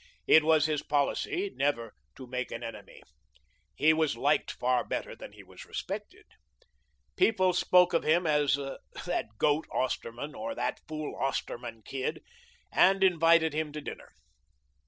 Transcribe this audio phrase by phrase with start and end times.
[0.25, 3.03] It was his policy never to make an enemy.
[3.75, 6.25] He was liked far better than he was respected.
[7.17, 12.23] People spoke of him as "that goat Osterman," or "that fool Osterman kid,"
[12.71, 14.09] and invited him to dinner.